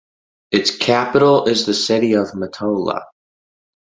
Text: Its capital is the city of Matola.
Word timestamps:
Its 0.49 0.75
capital 0.75 1.45
is 1.45 1.67
the 1.67 1.75
city 1.75 2.13
of 2.13 2.29
Matola. 2.31 3.03